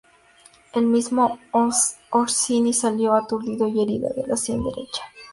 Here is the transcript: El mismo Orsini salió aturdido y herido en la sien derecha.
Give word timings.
El 0.73 0.87
mismo 0.87 1.37
Orsini 2.09 2.73
salió 2.73 3.13
aturdido 3.13 3.67
y 3.67 3.83
herido 3.83 4.09
en 4.15 4.29
la 4.29 4.35
sien 4.35 4.63
derecha. 4.63 5.03